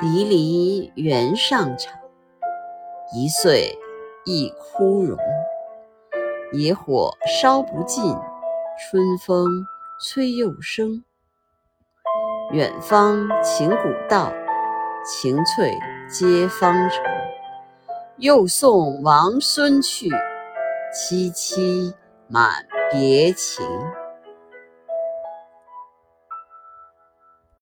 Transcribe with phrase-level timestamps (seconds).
[0.00, 1.90] 离离原上草
[3.12, 3.76] 一岁
[4.24, 5.18] 一枯荣。
[6.52, 8.14] 野火烧不尽
[8.78, 9.48] 春风
[10.00, 11.02] 吹又生。
[12.52, 14.32] 远芳侵古道
[15.04, 15.76] 晴翠
[16.08, 17.04] 接荒城
[18.18, 20.08] 又送王孙去
[20.94, 21.92] 萋萋
[22.28, 23.66] 满别情。